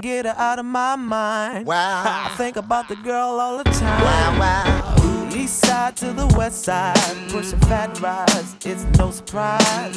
[0.00, 1.66] can't get her out of my mind.
[1.66, 2.02] Wow.
[2.26, 4.02] I think about the girl all the time.
[4.02, 5.34] Wow, wow.
[5.34, 6.96] East side to the west side,
[7.28, 9.94] pushing fat rides, it's no surprise.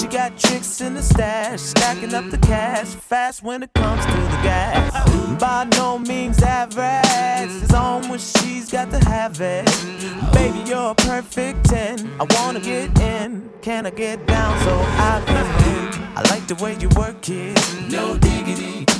[0.00, 4.12] She got tricks in the stash, stacking up the cash, fast when it comes to
[4.12, 5.38] the gas.
[5.38, 9.66] By no means average, it's on when she's got to have it.
[10.32, 12.10] Baby, you're a perfect 10.
[12.18, 16.08] I wanna get in, can I get down so I can win?
[16.16, 18.99] I like the way you work it, no diggity.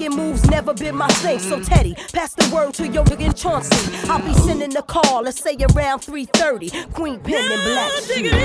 [0.01, 1.37] Faking moves never been my thing.
[1.37, 3.75] So Teddy, pass the word to your nigga Chauncey.
[4.09, 6.71] I'll be sending the call, let's say around 3:30.
[6.93, 8.31] Queen Pen and Black Shoes.
[8.33, 8.35] I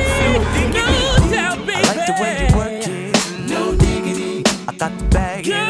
[1.82, 4.44] like the way you work it, no diggity.
[4.68, 5.60] I got to bag it up.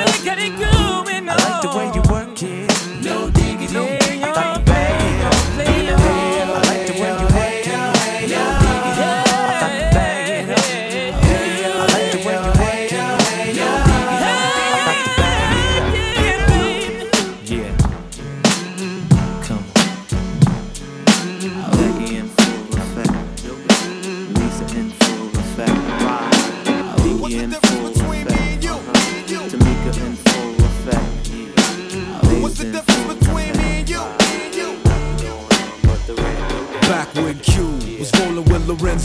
[1.28, 2.68] I like the way you work it,
[3.04, 3.76] no diggity.
[3.76, 4.05] I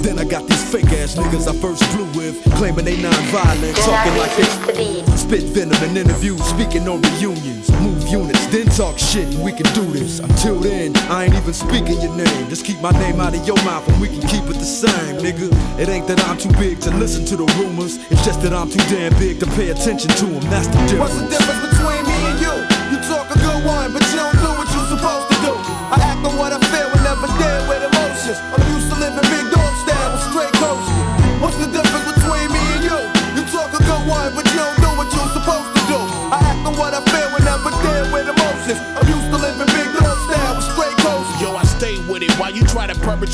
[0.00, 2.42] Then I got these fake ass niggas I first blew with.
[2.56, 7.70] Claiming they non-violent, talking like they spit venom in interviews, speaking on reunions.
[7.80, 10.20] Move units, then talk shit, and we can do this.
[10.20, 12.48] Until then, I ain't even speaking your name.
[12.48, 15.16] Just keep my name out of your mouth and we can keep it the same,
[15.18, 15.50] nigga.
[15.78, 17.98] It ain't that I'm too big to listen to the rumors.
[18.10, 20.42] It's just that I'm too damn big to pay attention to them.
[20.50, 21.00] That's the difference.
[21.00, 21.81] What's the difference between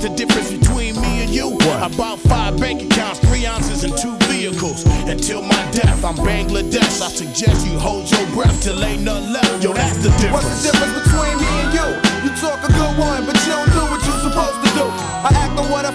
[0.00, 1.50] What's the difference between me and you?
[1.60, 1.92] What?
[1.92, 4.86] About five bank accounts, three ounces, and two vehicles.
[5.04, 7.04] Until my death, I'm Bangladesh.
[7.04, 9.62] I suggest you hold your breath till ain't none left.
[9.62, 10.32] Yo, that's the difference.
[10.32, 11.86] What's the difference between me and you?
[12.24, 14.88] You talk a good one, but you don't do what you're supposed to do.
[14.88, 15.92] I act on what I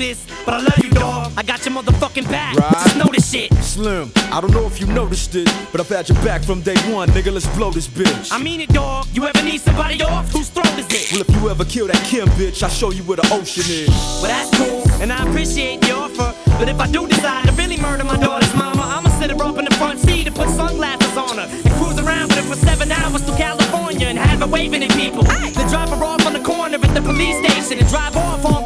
[0.00, 1.32] you this, but I love you, dog.
[1.36, 2.56] I got your motherfucking back.
[2.56, 2.72] Right.
[2.72, 3.52] Just know this shit.
[3.62, 6.76] Slim, I don't know if you noticed it, but I've had your back from day
[6.92, 7.32] one, nigga.
[7.32, 8.32] Let's blow this bitch.
[8.32, 9.06] I mean it, dog.
[9.12, 10.30] You ever need somebody off?
[10.32, 11.12] Whose throat is it?
[11.12, 13.88] well, if you ever kill that Kim bitch, I'll show you where the ocean is.
[13.88, 16.34] Well, that's cool, and I appreciate the offer.
[16.58, 19.58] But if I do decide to really murder my daughter's mama, I'ma sit her up
[19.58, 22.56] in the front seat and put sunglasses on her and cruise around with her for
[22.56, 25.22] seven hours to California and have her waving at people.
[25.22, 28.65] Then drop her off on the corner at the police station and drive off honking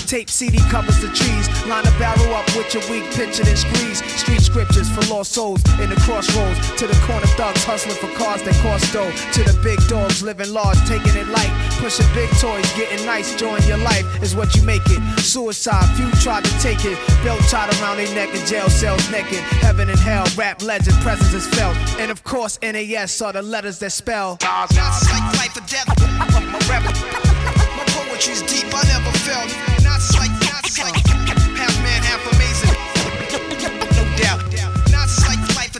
[0.11, 1.47] Tape CD covers the trees.
[1.67, 4.03] Line a barrel up with your weak picture and squeeze.
[4.19, 6.59] Street scriptures for lost souls in the crossroads.
[6.75, 9.07] To the corner thugs hustling for cars that cost dough.
[9.07, 11.47] To the big dogs living large, taking it light.
[11.79, 14.99] Pushing big toys, getting nice, join your life is what you make it.
[15.23, 16.99] Suicide, few tried to take it.
[17.23, 19.39] Belt tied around their neck in jail cells naked.
[19.63, 21.77] Heaven and hell, rap legend, presence is felt.
[22.01, 24.37] And of course, NAS are the letters that spell.
[24.43, 24.75] Like
[25.39, 25.87] life or death.
[26.19, 28.67] My my poetry's deep.
[28.75, 29.80] I never felt.
[30.01, 30.97] Not like, not like
[31.53, 32.73] half man, half amazing.
[33.93, 34.41] No doubt.
[34.89, 35.71] Not like, not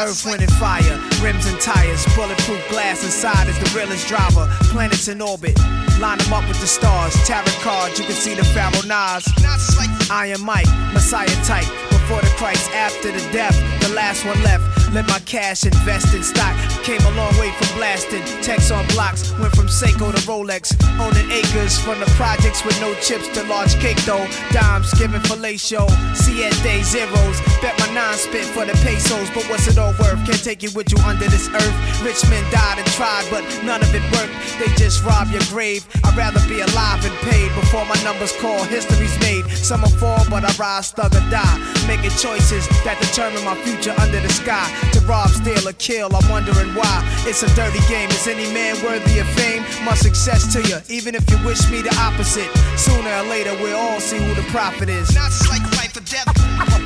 [0.00, 4.48] Earth, wind, and fire, rims and tires, bulletproof glass inside is the realest driver.
[4.72, 5.58] Planets in orbit,
[6.00, 7.12] line them up with the stars.
[7.26, 9.28] Tarot cards, you can see the Pharaoh Nas.
[9.76, 11.68] Like Iron Mike, Messiah type.
[11.90, 14.64] Before the After the death, the last one left.
[14.94, 16.56] Let my cash invest in stock.
[16.82, 18.24] Came a long way from blasting.
[18.40, 20.72] Text on blocks, went from Seiko to Rolex.
[20.98, 24.26] Owning acres from the projects with no chips to large cake though.
[24.52, 25.84] Dimes giving fellatio.
[26.16, 27.36] Siete zeros.
[27.60, 29.28] Bet my nine spit for the pesos.
[29.36, 30.24] But what's it all worth?
[30.24, 31.76] Can't take you with you under this earth.
[32.02, 34.32] Rich men died and tried, but none of it worked.
[34.58, 35.86] They just rob your grave.
[36.04, 38.64] I'd rather be alive and paid before my numbers call.
[38.64, 39.44] History's made.
[39.52, 41.58] Some will fall, but I rise, thug or die.
[41.86, 44.62] Making choices that determine my future under the sky.
[44.92, 47.02] To rob, steal, or kill, I'm wondering why.
[47.26, 48.08] It's a dirty game.
[48.10, 49.66] Is any man worthy of fame?
[49.82, 52.46] My success to you, even if you wish me the opposite.
[52.78, 55.10] Sooner or later, we'll all see who the prophet is.
[55.14, 56.30] Not like life or death.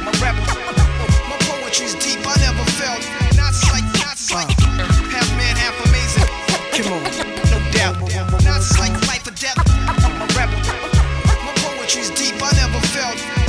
[0.01, 0.33] My rap,
[1.29, 2.25] my poetry's deep.
[2.25, 3.05] I never felt.
[3.37, 4.49] Not like, not like
[5.13, 6.25] half man, half amazing.
[6.73, 7.05] Come on.
[7.53, 8.01] No doubt.
[8.49, 9.61] Not like life or death.
[9.61, 12.41] My rap, my poetry's deep.
[12.41, 13.44] I never felt.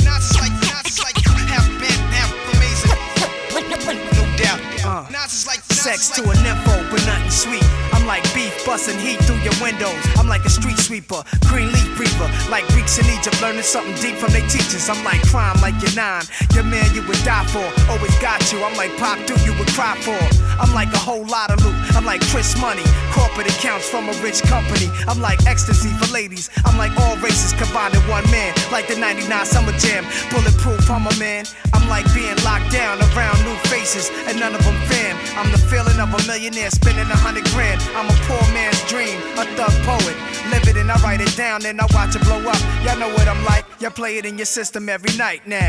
[5.86, 7.62] Sex to a nympho, but nothing sweet.
[7.94, 9.94] I'm like beef, busting heat through your windows.
[10.18, 12.26] I'm like a street sweeper, green leaf reaper.
[12.50, 14.88] like Greeks in Egypt, learning something deep from their teachers.
[14.90, 16.26] I'm like crime, like your nine.
[16.54, 18.64] Your man you would die for, always got you.
[18.64, 20.18] I'm like pop, do you would cry for.
[20.58, 21.78] I'm like a whole lot of loot.
[21.96, 24.90] I'm like Chris Money, corporate accounts from a rich company.
[25.08, 26.50] I'm like ecstasy for ladies.
[26.66, 30.04] I'm like all races combined in one man, like the 99 Summer Jam.
[30.28, 31.46] Bulletproof, I'm a man.
[31.72, 35.16] I'm like being locked down around new faces, and none of them fam.
[35.40, 37.80] I'm the feeling of a millionaire spending a hundred grand.
[37.96, 40.16] I'm a poor man's dream, a thug poet.
[40.52, 42.60] Live it and I write it down, then I watch it blow up.
[42.84, 43.64] Y'all know what I'm like.
[43.80, 45.68] Y'all play it in your system every night now.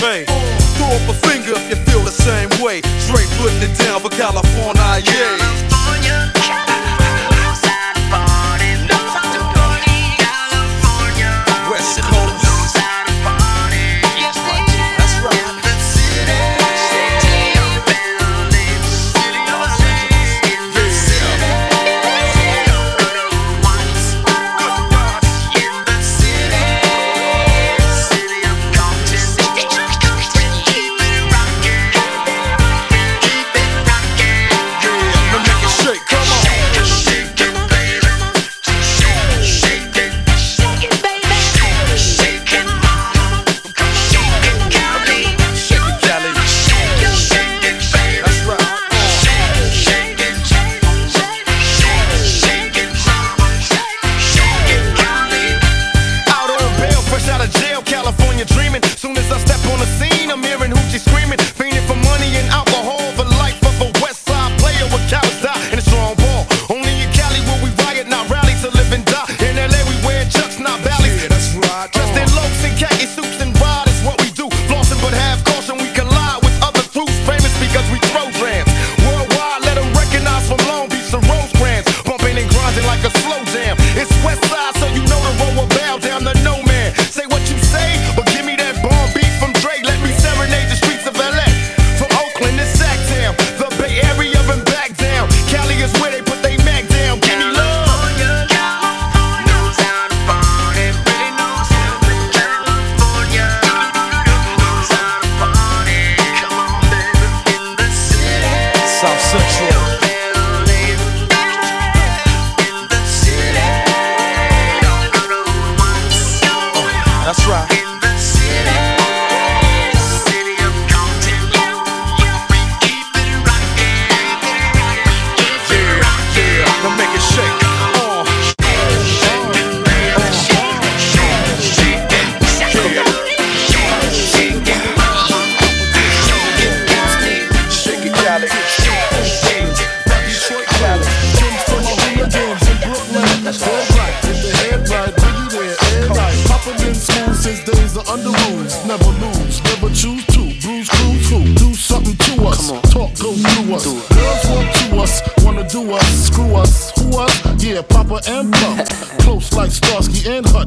[0.00, 0.26] pain.
[0.76, 2.82] Throw up a finger if you feel the same way.
[2.98, 5.45] Straight putting it down for California, yeah.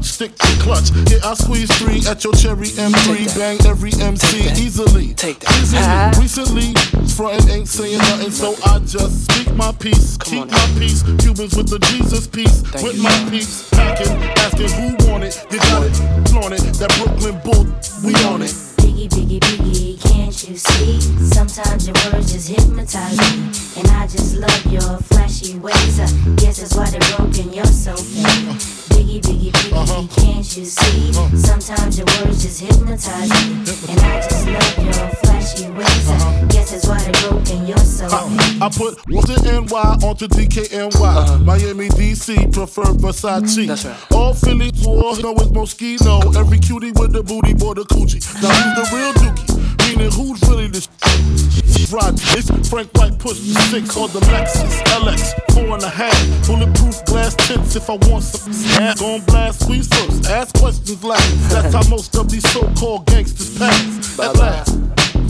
[0.00, 0.04] Hutch.
[0.04, 0.90] Stick to clutch.
[1.10, 3.36] Yeah, I squeeze three at your cherry M3.
[3.36, 5.14] Bang every MC easily.
[5.14, 5.52] Take that.
[5.60, 6.22] Easily.
[6.22, 6.74] Recently,
[7.14, 10.16] frontin' ain't saying nothing, so I just speak my peace.
[10.18, 11.02] Keep my peace.
[11.02, 12.62] Cubans with the Jesus piece.
[12.82, 13.68] with my peace.
[13.70, 15.44] Packing, asking who want it.
[15.50, 16.62] You got it, flaunt it.
[16.78, 17.64] That Brooklyn bull,
[18.04, 18.50] we on it.
[18.80, 19.89] Biggie, biggie, biggie, can Can't
[20.48, 21.00] you see?
[21.26, 23.50] Sometimes your words just hypnotize me.
[23.76, 26.00] And I just love your flashy ways.
[26.00, 26.06] I
[26.36, 27.52] guess that's why they're broken.
[27.52, 28.24] You're so fake.
[28.90, 30.06] Biggie, biggie, biggie, uh-huh.
[30.14, 31.10] can't you see?
[31.10, 31.36] Uh-huh.
[31.36, 33.64] Sometimes your words just hypnotize me.
[33.90, 36.08] And I just love your flashy ways.
[36.08, 36.46] I uh-huh.
[36.46, 37.66] guess that's why they're broken.
[37.66, 38.60] You're so fake.
[38.60, 41.44] Uh, I put the NY onto DKNY.
[41.44, 43.66] Miami, DC, prefer Versace.
[43.66, 44.12] That's right.
[44.12, 46.34] All Philly war, know it's Moschino.
[46.36, 48.20] Every cutie with the booty, boy, the coochie.
[48.42, 49.69] Now who's the real dookie?
[49.90, 50.86] Meaning who's really the
[51.90, 56.14] Rod, it's Frank White push the six or the Lexus LX, four and a half.
[56.46, 59.00] Bulletproof glass tips if I want some ass.
[59.00, 61.50] Gon' blast squeeze first, ask questions last.
[61.50, 64.20] That's how most of these so-called gangsters pass.
[64.20, 64.78] At last.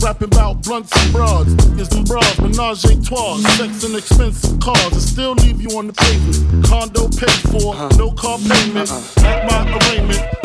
[0.03, 4.93] Rapping about blunts and broads, niggas and bras, menage a trois, sex and expensive cars,
[4.93, 6.65] and still leave you on the pavement.
[6.67, 7.89] Condo paid for, uh-huh.
[7.97, 8.91] no car payment.
[8.91, 9.25] Uh-huh.
[9.25, 10.40] At my arraignment,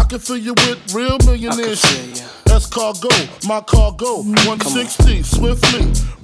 [0.00, 2.24] I can fill you with real millionaire shit.
[2.60, 3.08] That's cargo,
[3.48, 4.16] my cargo.
[4.20, 5.80] 160, swiftly.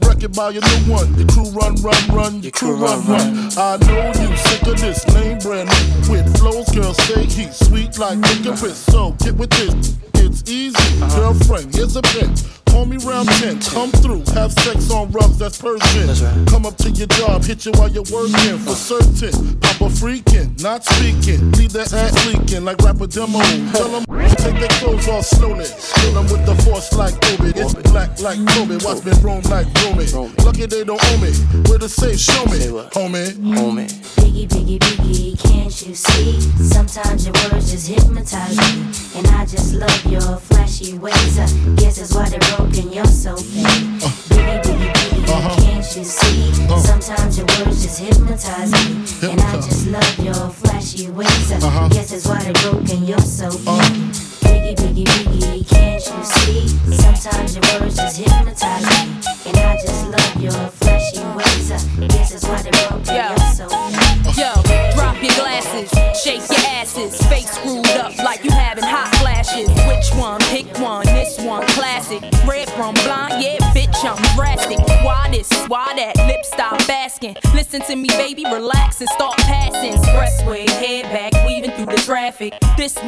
[0.06, 1.14] Wreck it by your new one.
[1.16, 2.42] Your crew run, run, run.
[2.42, 3.48] Your crew run, run.
[3.56, 5.70] I know you sick of this name brand
[6.10, 6.92] with flows, girl.
[6.92, 8.76] say heat, sweet like licorice.
[8.76, 9.96] So get with this.
[10.16, 11.74] It's easy, girlfriend.
[11.74, 12.34] Here's a pin.
[12.76, 16.44] Call me round 10, come through, have sex on rugs, that's Persian.
[16.44, 19.58] Come up to your job, hit you while you're working, for certain.
[19.60, 23.40] Papa freaking, not speaking, leave that ass leaking like rapper demo.
[23.72, 24.04] Tell them
[24.36, 27.52] take their clothes off slowly, kill them with the force like Kobe.
[27.54, 30.06] It's black like Kobe, watch me roam like Romy.
[30.44, 31.32] Lucky they don't owe me,
[31.68, 32.58] where the safe, show me,
[32.94, 33.32] homie.
[33.56, 33.88] Homie.
[34.16, 36.40] Biggie, biggie, biggie, can't you see?
[36.62, 39.18] Sometimes your words just hypnotize me.
[39.18, 41.38] And I just love your flashy ways.
[41.38, 43.65] I guess that's why they're broken, you're so fake.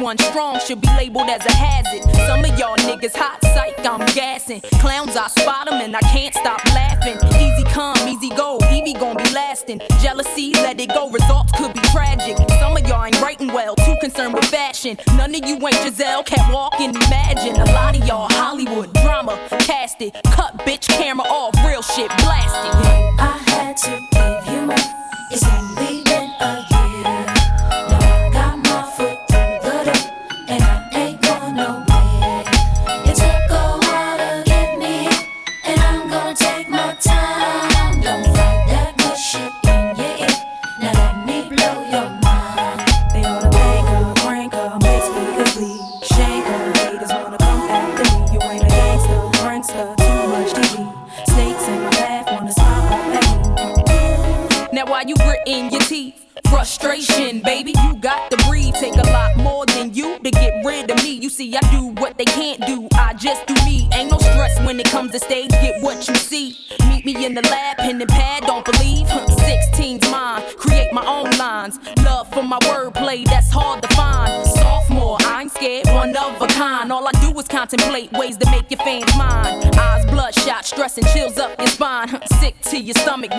[0.01, 2.03] One strong should be labeled as a hazard.
[2.27, 4.61] Some of y'all niggas hot psych, I'm gassing.
[4.79, 7.17] Clowns, I spot 'em and I can't stop laughing.
[7.39, 9.81] Easy come, easy go, Evie gon' be lasting.
[10.01, 12.37] Jealousy, let it go, results could be tragic.
[12.59, 14.97] Some of y'all ain't writing well, too concerned with fashion.
[15.15, 16.68] None of you ain't Giselle, can't walk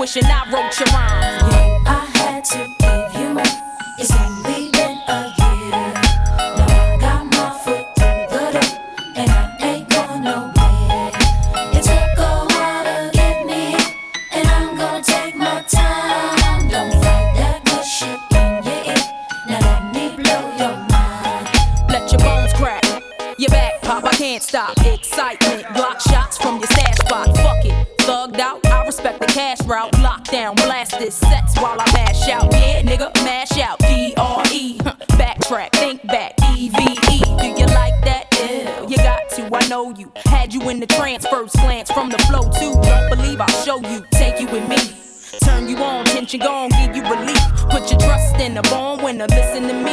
[0.00, 1.19] wishing I wrote your rhymes.
[46.38, 47.40] On, tension gone, give you relief.
[47.71, 49.93] Put your trust in a born winner, listen to me.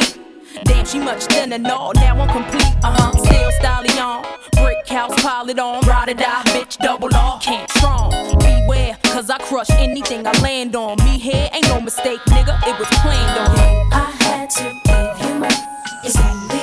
[0.64, 2.74] Damn, she much thinner, no, now I'm complete.
[2.82, 4.24] Uh huh, still styling on.
[4.52, 5.86] Brick house, pile it on.
[5.86, 7.42] Ride or die, bitch, double off.
[7.42, 8.10] Can't strong.
[8.38, 10.96] Beware, cause I crush anything I land on.
[11.04, 13.92] Me here ain't no mistake, nigga, it was planned on.
[13.92, 15.52] I had to give you up.
[16.04, 16.57] It's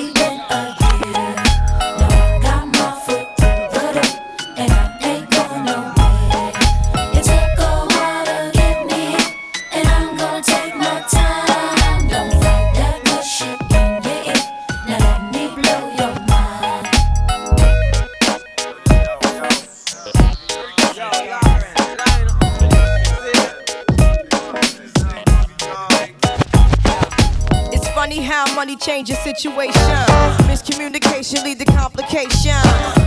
[28.87, 29.73] money changes situation.
[30.47, 32.55] Miscommunication lead to complication.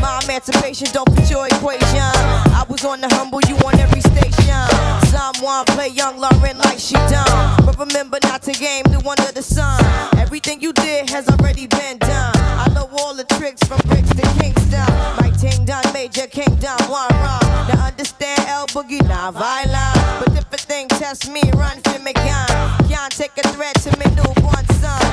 [0.01, 2.11] My emancipation don't fit your equation.
[2.55, 4.63] I was on the humble, you on every station.
[5.09, 7.65] Someone play young Lauryn like she done.
[7.65, 9.85] But remember not to game new under the sun.
[10.17, 12.37] Everything you did has already been done.
[12.37, 14.87] I know all the tricks from bricks to Kingston.
[15.21, 17.49] My ting done, major kingdom, one wrong.
[17.69, 20.25] Now understand L Boogie, not violent.
[20.25, 22.49] But if a thing test me, run for me gun.
[22.89, 25.08] Can't take a threat to me newborn son.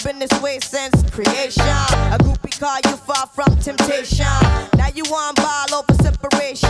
[0.00, 1.62] Been this way since creation.
[1.62, 4.26] A groupie call you far from temptation.
[4.76, 6.68] Now you on ball over separation.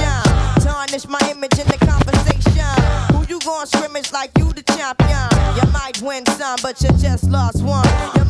[0.61, 3.17] Tarnish my image in the conversation.
[3.17, 5.29] Who you gon' scrimmage like you the champion?
[5.57, 7.87] You might win some, but you just lost one.
[8.17, 8.22] You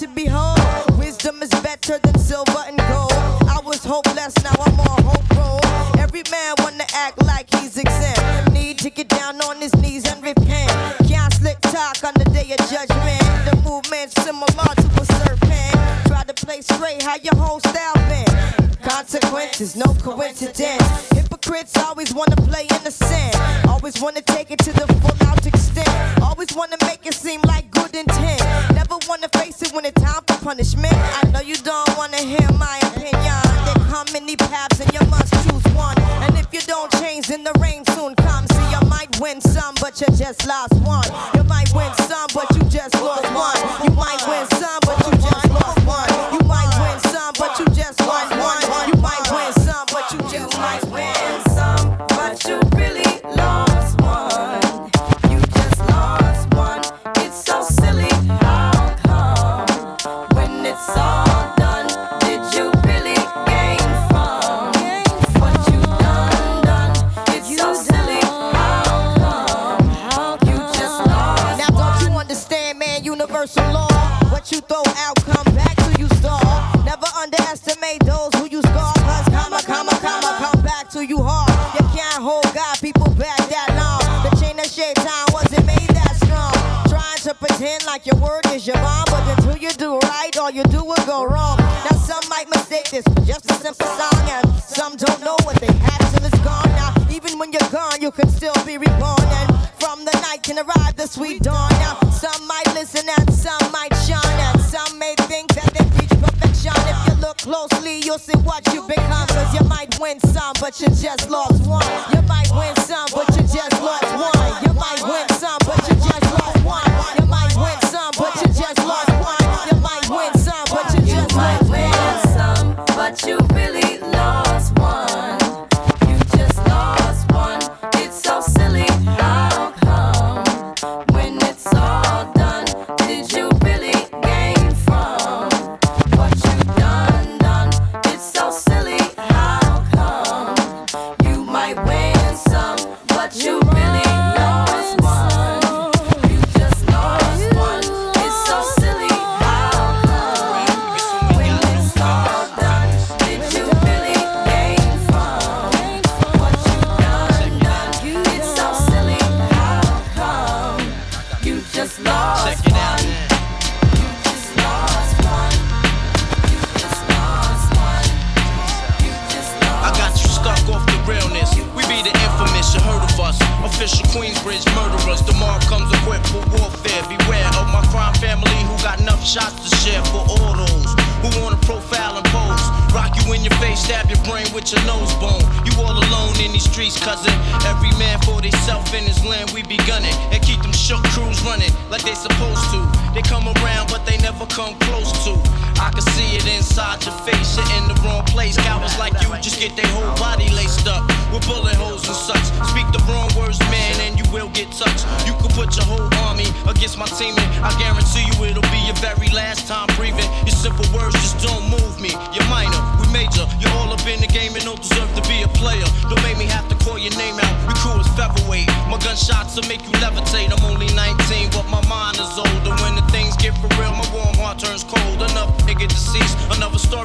[0.00, 0.58] to behold.
[0.98, 3.12] Wisdom is better than silver and gold.
[3.44, 5.60] I was hopeless, now I'm on hope roll.
[6.00, 8.50] Every man wanna act like he's exempt.
[8.50, 10.70] Need to get down on his knees and repent.
[11.06, 13.20] Can't slick talk on the day of judgment.
[13.44, 16.06] The movement's similar to a serpent.
[16.06, 18.80] Try to play straight, how your whole style been.
[18.80, 21.10] Consequences, no coincidence.
[21.12, 23.36] Hypocrites always wanna play innocent.
[23.68, 26.22] Always wanna take it to the full out extent.
[26.22, 28.69] Always wanna make it seem like good intent.
[29.72, 30.94] When it's time for punishment.
[30.94, 33.40] I know you don't wanna hear my opinion.
[33.64, 35.98] There come many paths and you must choose one.
[36.24, 38.48] And if you don't change, then the rain soon comes.
[38.54, 41.06] See, you might win some, but you just lost one.
[41.34, 43.58] You might win some, but you just lost one.
[43.84, 44.46] You might win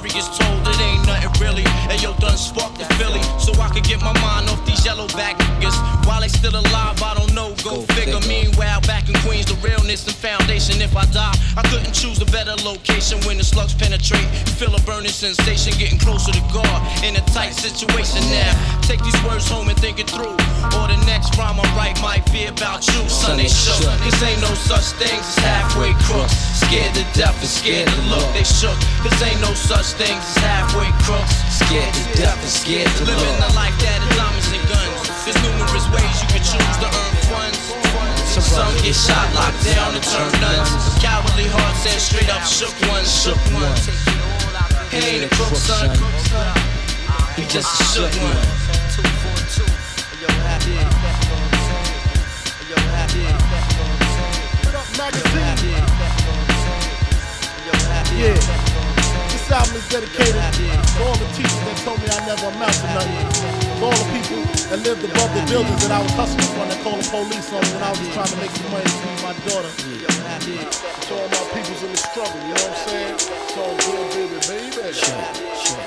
[0.10, 0.62] story gets told.
[0.68, 1.63] It ain't nothing really.
[1.89, 5.08] And yo, done sparked the Philly, so I could get my mind off these yellow
[5.08, 5.76] back niggas.
[6.06, 7.14] While they still alive, I
[7.65, 8.21] Go, figure.
[8.30, 10.86] Meanwhile, back in Queens, the realness and foundation.
[10.86, 14.30] If I die, I couldn't choose a better location when the slugs penetrate.
[14.62, 18.54] Feel a burning sensation, getting closer to God in a tight situation now.
[18.86, 20.38] Take these words home and think it through.
[20.78, 23.41] Or the next rhyme I write might be about you, son.
[23.41, 23.82] They shook.
[23.82, 26.38] Cause ain't no such things as halfway crooks.
[26.62, 28.30] Scared to death and scared to look.
[28.38, 28.78] They shook.
[29.01, 31.34] Cause ain't no such things as halfway crooks.
[31.49, 33.17] Scared to death and scared to look.
[33.17, 34.94] Living the life that is diamonds and guns.
[35.26, 37.58] There's numerous ways you can choose to earn funds.
[38.30, 40.70] Some get shot, locked down, and turn nuns.
[41.02, 43.90] Cowardly hearts and straight up shook ones, shook ones.
[44.94, 45.90] He ain't a crook, son.
[47.34, 48.38] He just a shook one.
[58.14, 58.38] Yeah.
[59.34, 62.88] This album is dedicated to all the teachers that told me I never amount to
[62.94, 63.64] nothing.
[63.84, 67.04] All the people that lived above the buildings that I was hustling from that called
[67.04, 69.34] the police on when I was just trying to make some money to feed my
[69.46, 69.72] daughter.
[69.84, 70.06] Mm.
[71.06, 73.16] To all my peoples in the struggle, you know what I'm saying?
[73.16, 74.76] It's all good, baby, baby.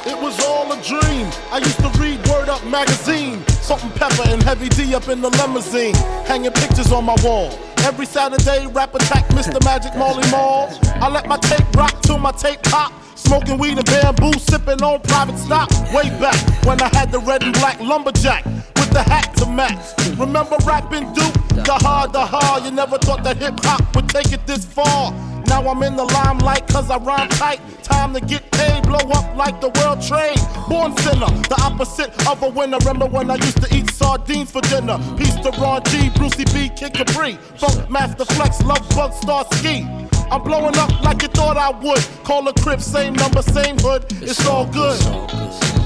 [0.08, 1.26] It was all a dream.
[1.50, 3.44] I used to read Word Up magazine.
[3.64, 5.94] Salt-N-Pepa and Heavy D up in the limousine.
[6.28, 7.50] Hanging pictures on my wall.
[7.88, 9.62] Every Saturday, rap attack Mr.
[9.64, 10.68] Magic Marley Marl.
[11.00, 12.92] I let my tape rock till my tape pop.
[13.18, 15.70] Smoking weed and bamboo, sipping on private stock.
[15.92, 18.44] Way back when I had the red and black lumberjack
[18.88, 20.18] with the hat to match.
[20.18, 21.34] Remember rapping Duke?
[21.64, 22.64] The hard, the hard.
[22.64, 25.12] You never thought that hip hop would take it this far.
[25.46, 27.60] Now I'm in the limelight cause I rhyme tight.
[27.82, 30.38] Time to get paid, blow up like the world trade.
[30.68, 32.78] Born sinner, the opposite of a winner.
[32.78, 34.98] Remember when I used to eat sardines for dinner?
[35.16, 37.38] Peace to Ron G, Brucey B, Kid Capri.
[37.56, 39.86] Funkmaster Flex, Lovebug, Star Ski.
[40.30, 42.04] I'm blowing up like you thought I would.
[42.24, 44.04] Call a crib, same number, same hood.
[44.22, 44.98] It's all good.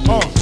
[0.09, 0.42] Uh.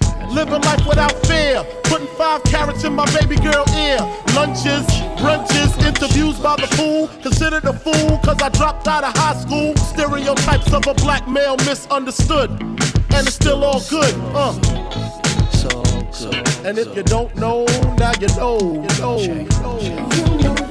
[0.29, 3.99] Living life without fear, putting five carats in my baby girl ear.
[4.33, 4.85] Lunches,
[5.17, 7.07] brunches, interviews by the pool.
[7.21, 9.75] Considered a fool cause I dropped out of high school.
[9.77, 12.49] Stereotypes of a black male misunderstood.
[13.13, 14.53] And it's still all good, uh.
[15.51, 15.83] So
[16.29, 16.65] good.
[16.65, 17.65] And if you don't know,
[17.97, 20.70] now you know, you know, you know.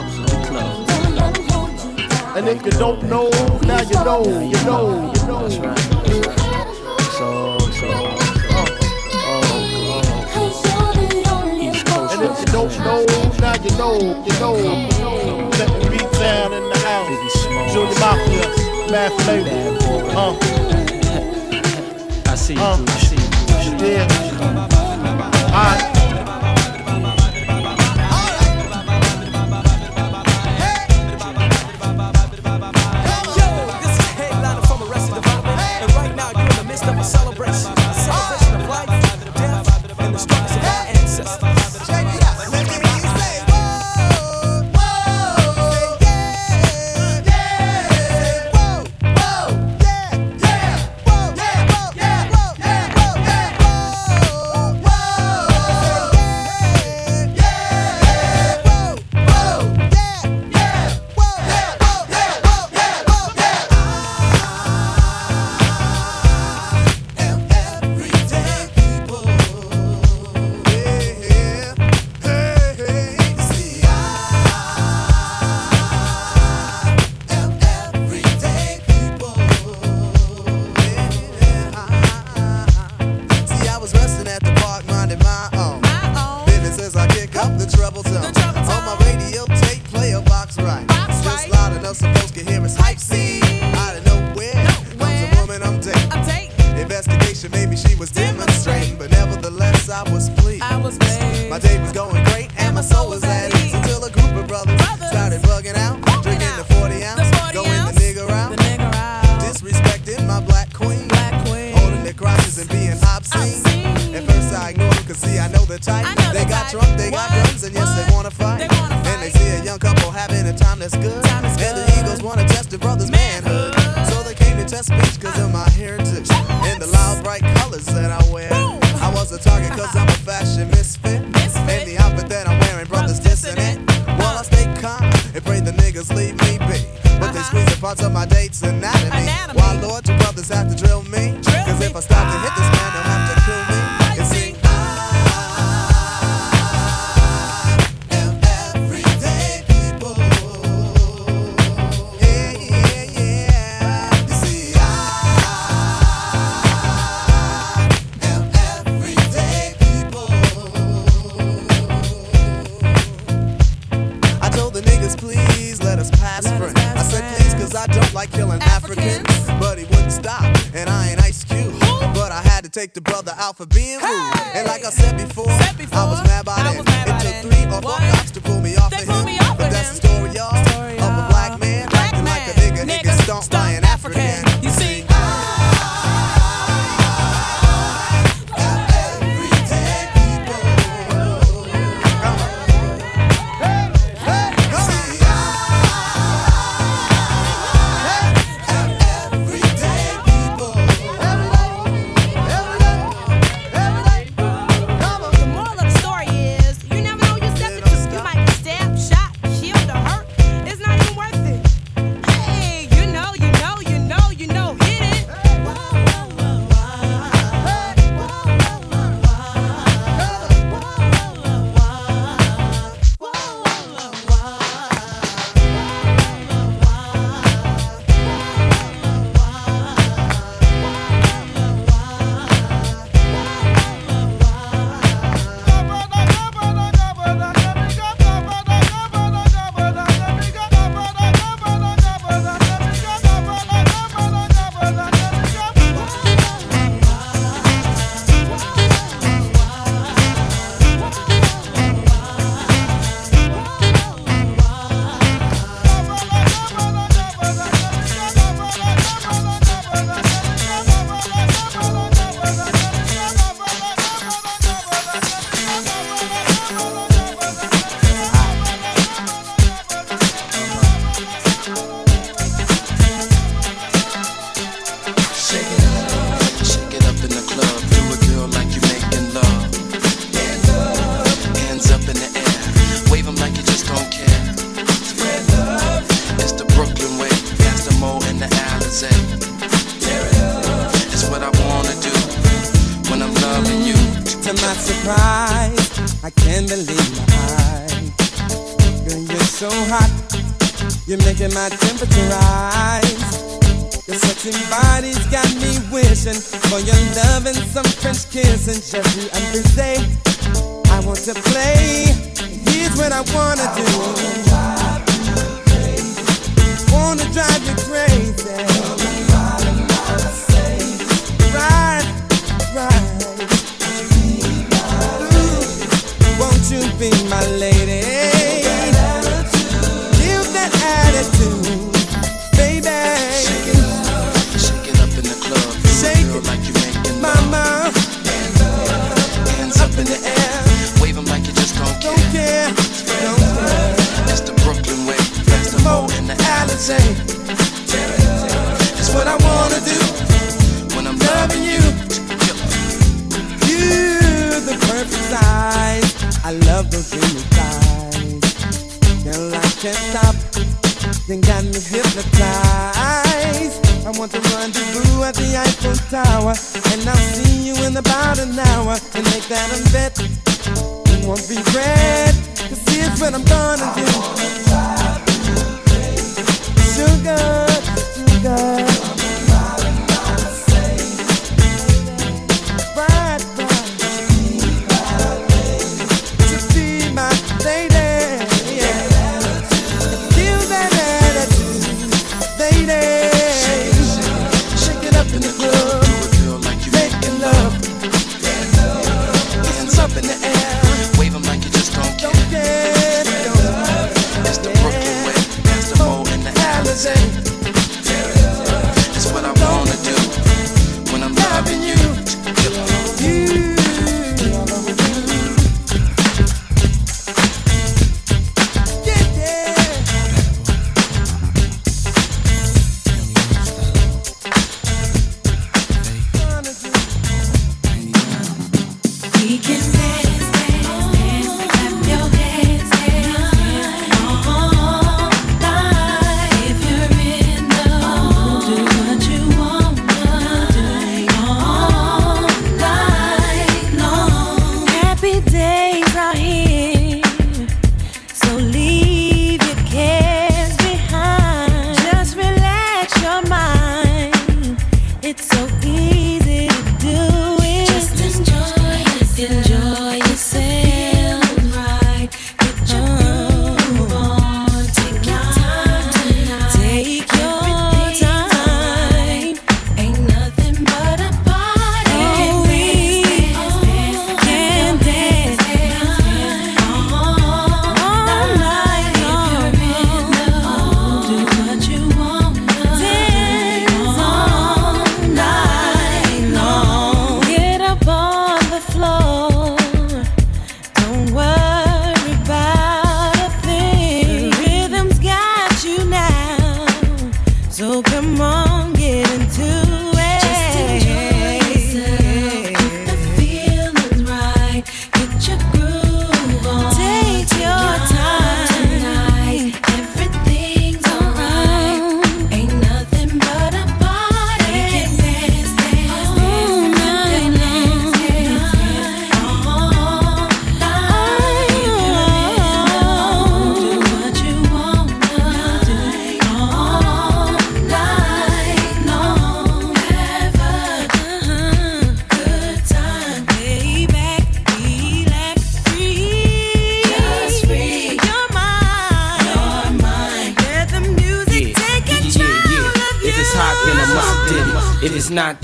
[2.41, 3.29] And if you don't know,
[3.67, 5.47] now you know, you know, you know.
[5.47, 5.77] That's right.
[7.13, 7.87] So, so.
[12.09, 13.05] And if you don't know,
[13.37, 13.93] now you know,
[14.25, 14.55] you know.
[15.51, 17.45] Let the beat down in the house.
[17.71, 18.47] Junior Mafia,
[18.89, 19.77] Math flavor.
[20.17, 20.33] Uh.
[22.31, 22.59] I see you.
[22.59, 22.83] Uh.
[22.87, 23.20] I see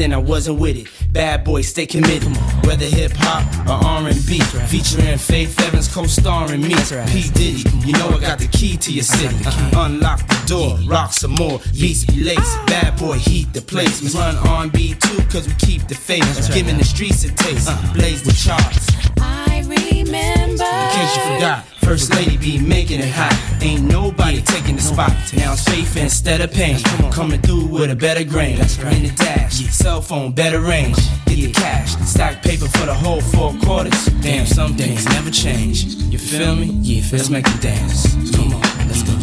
[0.07, 0.87] then I wasn't with it.
[1.11, 2.29] Bad boy, stay committed.
[2.65, 6.75] Whether hip hop or R&B, featuring Faith Evans co-starring me.
[7.11, 9.35] P Diddy, you know I got the key to your city.
[9.45, 9.85] Uh-huh.
[9.85, 11.59] Unlock the door, rock some more.
[11.73, 14.01] Beats be lace, bad boy heat the place.
[14.01, 16.25] We run R&B too, cause we keep the faith.
[16.53, 18.87] Giving the streets a taste, blaze the charts.
[19.19, 20.63] I remember.
[20.63, 21.76] In case you forgot.
[21.97, 23.33] First lady be making it hot.
[23.59, 25.09] Ain't nobody taking the spot.
[25.35, 26.77] Now it's faith instead of pain.
[27.11, 28.59] Coming through with a better grain.
[28.93, 30.97] In the dash, cell phone better range.
[31.25, 34.05] Get the cash, stack paper for the whole four quarters.
[34.21, 35.85] Damn, some things never change.
[36.13, 36.65] You feel me?
[36.83, 38.13] Yeah, let's make it dance.
[38.35, 39.13] Come on, let's go.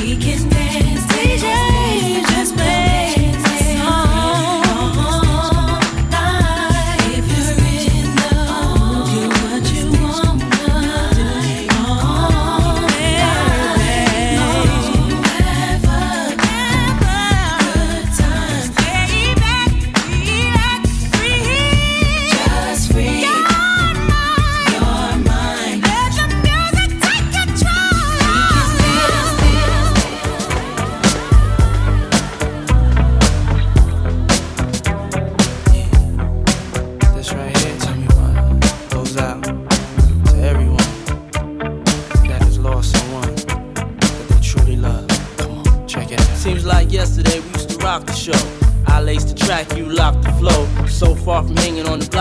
[0.00, 0.87] We can dance.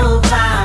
[0.00, 0.57] Move